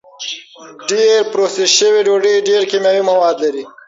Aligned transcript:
ډېره 0.89 1.27
پروسس 1.31 1.69
شوې 1.79 2.01
ډوډۍ 2.07 2.35
ډېر 2.47 2.61
کیمیاوي 2.71 3.03
مواد 3.09 3.35
لري. 3.43 3.63